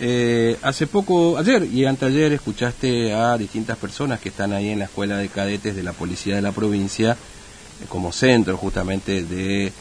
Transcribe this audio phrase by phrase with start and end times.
[0.00, 4.84] Eh, hace poco, ayer y anteayer, escuchaste a distintas personas que están ahí en la
[4.84, 9.72] escuela de cadetes de la policía de la provincia, eh, como centro justamente de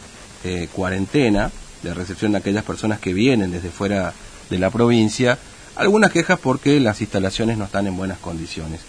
[0.44, 1.52] eh, cuarentena,
[1.84, 4.12] de recepción de aquellas personas que vienen desde fuera
[4.50, 5.38] de la provincia,
[5.76, 8.80] algunas quejas porque las instalaciones no están en buenas condiciones.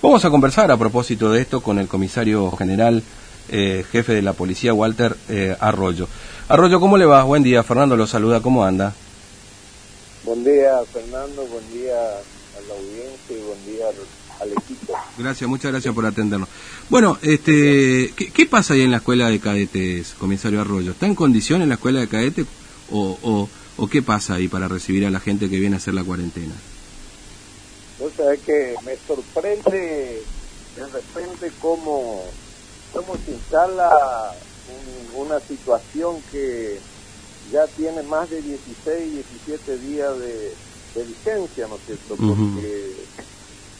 [0.00, 3.02] Vamos a conversar a propósito de esto con el comisario general,
[3.50, 5.14] jefe de la policía, Walter
[5.58, 6.08] Arroyo.
[6.48, 7.22] Arroyo, ¿cómo le va?
[7.24, 8.94] Buen día, Fernando lo saluda, ¿cómo anda?
[10.22, 13.86] Buen día, Fernando, buen día a la audiencia y buen día
[14.40, 14.94] al, equipo.
[15.16, 16.48] Gracias, muchas gracias por atendernos.
[16.90, 20.92] Bueno, este, ¿qué, pasa ahí en la escuela de cadetes, comisario Arroyo?
[20.92, 22.46] ¿Está en condiciones la escuela de cadetes
[22.90, 23.48] o, o,
[23.78, 26.54] o, qué pasa ahí para recibir a la gente que viene a hacer la cuarentena?
[27.98, 30.22] O sea, es que me sorprende
[30.76, 32.24] de repente cómo,
[32.92, 33.90] cómo se instala
[35.14, 36.78] una situación que
[37.52, 39.12] ya tiene más de 16,
[39.46, 40.54] 17 días de,
[40.94, 42.16] vigencia, ¿no es cierto?
[42.16, 42.96] Porque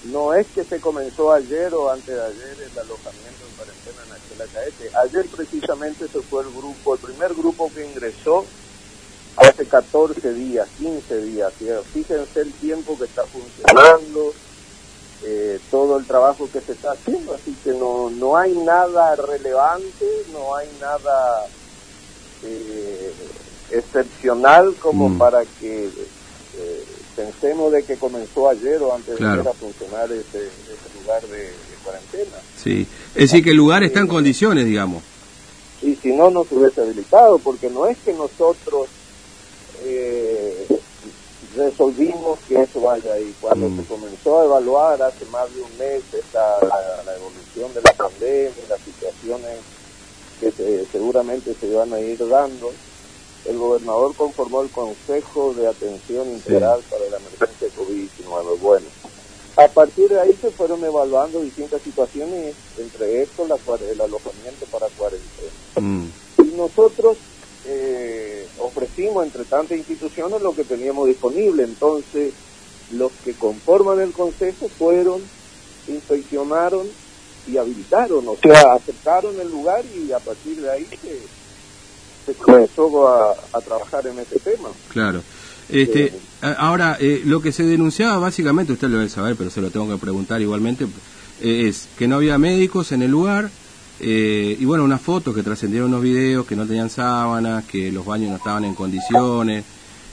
[0.04, 4.10] no es que se comenzó ayer o antes de ayer el alojamiento en cuarentena en
[4.10, 4.90] la escuela Caete.
[4.96, 8.46] Ayer precisamente se fue el grupo, el primer grupo que ingresó
[9.36, 11.52] hace 14 días, 15 días.
[11.92, 14.32] Fíjense el tiempo que está funcionando,
[15.24, 20.06] eh, todo el trabajo que se está haciendo, así que no, no hay nada relevante,
[20.32, 21.46] no hay nada
[22.42, 23.12] eh,
[23.70, 25.18] excepcional como mm.
[25.18, 26.84] para que eh,
[27.16, 30.48] pensemos de que comenzó ayer o antes de a funcionar ese,
[31.00, 31.52] lugar de,
[31.84, 32.36] cuarentena.
[32.62, 35.02] Sí, es decir, que el lugar está en condiciones, digamos.
[35.82, 38.88] Y si no, no se hubiese habilitado, porque no es que nosotros
[39.84, 40.66] eh,
[41.56, 43.34] resolvimos que eso vaya ahí.
[43.40, 43.80] Cuando mm.
[43.80, 48.64] se comenzó a evaluar hace más de un mes esta, la, evolución de la pandemia,
[48.68, 49.58] las situaciones
[50.40, 52.72] que seguramente se van a ir dando,
[53.46, 58.58] el gobernador conformó el Consejo de Atención Integral para la Emergencia de COVID-19.
[58.60, 58.86] Bueno,
[59.56, 63.56] a partir de ahí se fueron evaluando distintas situaciones, entre esto la,
[63.90, 65.50] el alojamiento para cuarentena.
[65.80, 66.06] Mm.
[66.38, 67.16] Y nosotros
[67.66, 71.64] eh, ofrecimos entre tantas instituciones lo que teníamos disponible.
[71.64, 72.32] Entonces,
[72.92, 75.22] los que conforman el Consejo fueron,
[75.88, 76.86] inspeccionaron
[77.46, 81.18] y habilitaron, o sea, aceptaron el lugar y a partir de ahí se
[82.38, 84.68] comenzó a, trabajar en ese tema.
[84.92, 85.22] Claro.
[85.68, 86.12] Este, eh,
[86.58, 89.88] ahora, eh, lo que se denunciaba básicamente, usted lo debe saber, pero se lo tengo
[89.88, 90.86] que preguntar igualmente,
[91.40, 93.50] eh, es que no había médicos en el lugar,
[94.02, 98.30] y bueno, unas fotos que trascendieron unos videos, que no tenían sábanas, que los baños
[98.30, 99.62] no estaban en condiciones,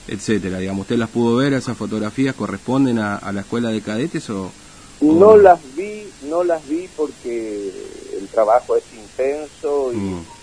[0.06, 0.58] etcétera.
[0.58, 4.52] Digamos, ¿usted las pudo ver, esas fotografías corresponden a, la escuela de cadetes o,
[5.00, 7.72] No las vi, no las vi porque
[8.20, 9.96] el trabajo es intenso y...
[9.96, 10.37] Mm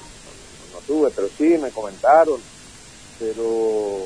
[0.88, 2.40] tuve, pero sí me comentaron.
[3.19, 4.01] Pero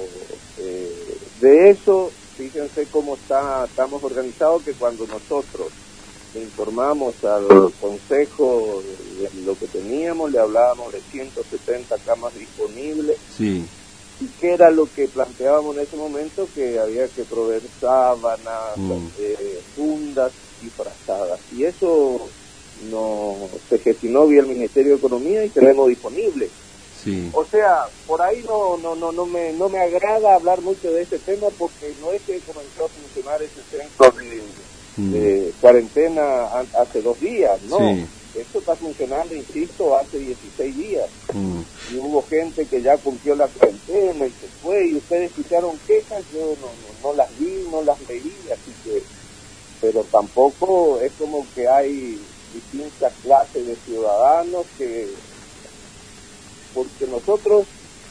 [0.60, 5.68] eh, de eso, fíjense cómo está, estamos organizados, que cuando nosotros
[6.34, 8.84] le informamos al consejo
[9.20, 13.18] de lo que teníamos, le hablábamos de 170 camas disponibles.
[13.36, 13.66] Sí.
[14.22, 19.08] Y que era lo que planteábamos en ese momento, que había que proveer sábanas, mm.
[19.18, 21.40] eh, fundas y frazadas.
[21.56, 22.28] Y eso
[22.92, 23.36] no
[23.70, 26.50] se gestionó vía el Ministerio de Economía y tenemos disponible.
[27.34, 31.04] O sea, por ahí no, no, no, no, me, no me agrada hablar mucho de
[31.04, 34.12] este tema porque no es que comenzó a funcionar ese centro
[34.98, 35.62] de, mm.
[35.62, 36.46] cuarentena
[36.78, 37.80] hace dos días, no.
[38.36, 41.10] Esto está funcionando, insisto, hace 16 días.
[41.34, 41.62] Mm.
[41.92, 46.24] Y hubo gente que ya cumplió la cuarentena y se fue, y ustedes escucharon quejas,
[46.34, 46.68] yo no,
[47.10, 49.02] no, las vi, no las leí, así que...
[49.82, 52.22] Pero tampoco es como que hay
[52.54, 55.08] distintas clases de ciudadanos que
[56.74, 57.66] porque nosotros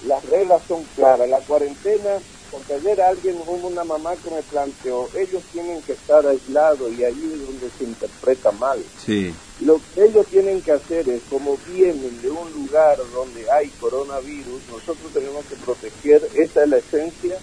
[0.07, 1.29] las reglas son claras.
[1.29, 2.19] La cuarentena,
[2.51, 7.33] porque ayer alguien, una mamá que me planteó, ellos tienen que estar aislados y ahí
[7.33, 8.83] es donde se interpreta mal.
[9.05, 9.35] Sí.
[9.61, 14.63] Lo que ellos tienen que hacer es, como vienen de un lugar donde hay coronavirus,
[14.71, 17.39] nosotros tenemos que proteger, esa es la esencia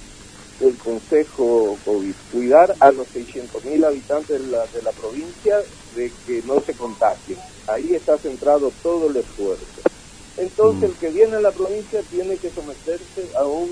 [0.59, 5.57] del Consejo COVID, cuidar a los 600.000 habitantes de la, de la provincia
[5.95, 7.37] de que no se contagien.
[7.67, 9.74] Ahí está centrado todo el esfuerzo.
[10.37, 10.91] Entonces mm.
[10.91, 13.69] el que viene a la provincia tiene que someterse a un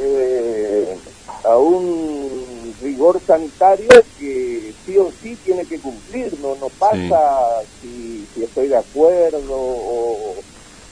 [0.00, 0.96] eh,
[1.44, 3.88] a un rigor sanitario
[4.18, 9.56] que sí o sí tiene que cumplir, no no pasa si, si, estoy de acuerdo
[9.56, 10.34] o,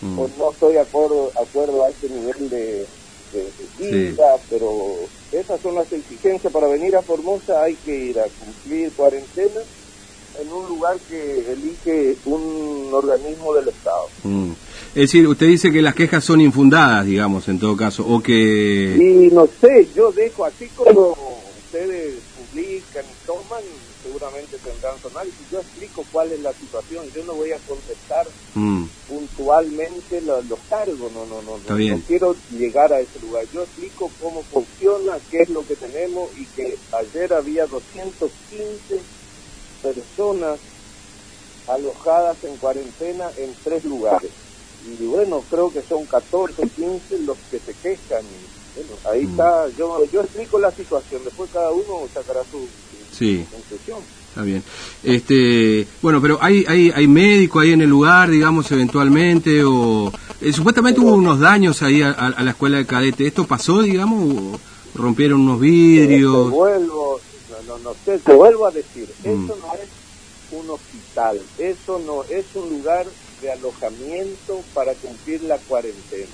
[0.01, 0.17] mm.
[0.39, 2.87] no estoy de acuerdo, acuerdo a este nivel de,
[3.33, 4.15] de,
[4.51, 4.97] pero
[5.33, 6.53] esas son las exigencias.
[6.53, 9.61] Para venir a Formosa, hay que ir a cumplir cuarentena
[10.41, 14.09] en un lugar que elige un organismo del Estado.
[14.25, 14.50] Mm.
[14.94, 18.97] Es decir, usted dice que las quejas son infundadas, digamos, en todo caso, o que...
[18.97, 21.15] Y no sé, yo dejo así como
[21.67, 23.62] ustedes publican y toman,
[24.03, 25.50] seguramente tendrán su análisis.
[25.50, 28.85] Yo explico cuál es la situación, yo no voy a contestar mm.
[29.09, 33.44] puntualmente los, cargos, no, no, no, no, no quiero llegar a ese lugar.
[33.53, 39.16] Yo explico cómo funciona, qué es lo que tenemos y que ayer había 215
[39.93, 40.59] personas
[41.69, 44.31] alojadas en cuarentena en tres lugares
[45.00, 48.25] y bueno, creo que son 14, 15 los que se quejan.
[48.75, 49.31] Bueno, ahí mm.
[49.31, 52.67] está, yo, yo explico la situación, después cada uno sacará su,
[53.12, 53.44] sí.
[53.50, 53.99] conclusión.
[54.29, 54.62] Está bien.
[55.03, 60.12] Este, bueno, pero hay, hay, hay médico ahí en el lugar, digamos, eventualmente, o
[60.43, 63.27] eh, supuestamente hubo unos daños ahí a, la escuela de cadete.
[63.27, 64.61] ¿Esto pasó, digamos,
[64.94, 66.50] rompieron unos vidrios?
[66.50, 67.06] Te, vuelvo,
[67.78, 69.28] no, no, sé, te vuelvo a decir, mm.
[69.28, 69.88] eso no es
[70.52, 73.06] un hospital, eso no es un lugar
[73.40, 76.26] de alojamiento para cumplir la cuarentena.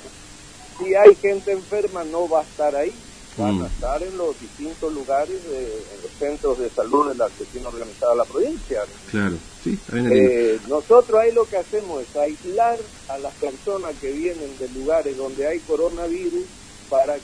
[0.79, 2.93] Si hay gente enferma, no va a estar ahí,
[3.37, 3.67] van a mm.
[3.67, 7.67] estar en los distintos lugares, de, en los centros de salud de la que tiene
[7.67, 8.83] organizada la provincia.
[9.11, 9.79] Claro, sí.
[9.93, 12.79] Eh, nosotros ahí lo que hacemos es aislar
[13.09, 16.45] a las personas que vienen de lugares donde hay coronavirus
[16.89, 17.17] para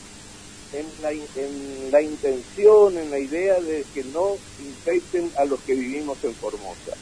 [0.72, 5.74] en la, en la intención, en la idea de que no infecten a los que
[5.74, 6.92] vivimos en Formosa.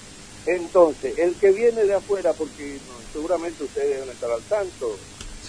[0.46, 2.78] Entonces, el que viene de afuera, porque
[3.12, 4.96] seguramente ustedes deben estar al tanto,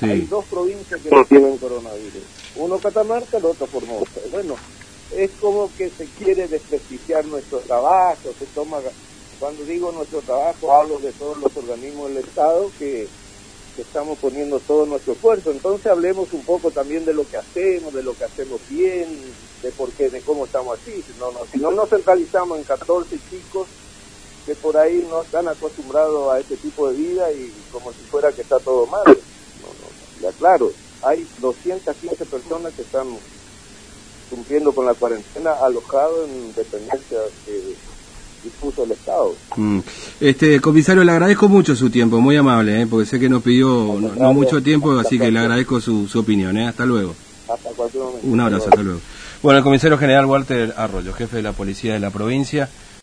[0.02, 2.24] hay dos provincias que no tienen coronavirus.
[2.56, 4.20] Uno Catamarca, el otro Formosa.
[4.32, 4.56] Bueno,
[5.16, 8.80] es como que se quiere desprestigiar nuestro trabajo, se toma,
[9.40, 13.08] cuando digo nuestro trabajo, hablo de todos los organismos del Estado que,
[13.82, 15.52] estamos poniendo todo nuestro esfuerzo.
[15.52, 19.08] Entonces hablemos un poco también de lo que hacemos, de lo que hacemos bien,
[19.62, 21.04] de por qué, de cómo estamos así.
[21.20, 23.68] No, no, si no nos centralizamos en 14 chicos,
[24.46, 28.32] que por ahí no están acostumbrados a este tipo de vida y como si fuera
[28.32, 29.04] que está todo mal.
[29.06, 30.72] No, no, ya claro,
[31.04, 33.08] hay 215 personas que están
[34.30, 37.76] cumpliendo con la cuarentena alojados en dependencias que
[38.48, 39.36] dispuso el Estado.
[39.56, 39.80] Mm.
[40.20, 42.88] Este comisario, le agradezco mucho su tiempo, muy amable, ¿eh?
[42.88, 46.58] porque sé que nos pidió no, mucho tiempo, así que le agradezco su, su opinión.
[46.58, 46.68] ¿eh?
[46.68, 47.16] Hasta luego.
[47.52, 48.28] Hasta cualquier momento.
[48.28, 49.00] Un abrazo, hasta luego.
[49.44, 52.70] Bueno, el comisario general Walter Arroyo, jefe de la policía de la provincia.